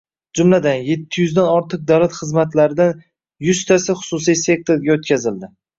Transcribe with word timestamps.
Jumladan, 0.37 0.79
yetti 0.87 1.21
yuzdan 1.25 1.51
ortiq 1.57 1.83
davlat 1.93 2.17
xizmatlaridan 2.23 2.99
yuztasi 3.51 3.99
xususiy 4.03 4.43
sektorga 4.47 4.99
o‘tkaziladi. 5.01 5.57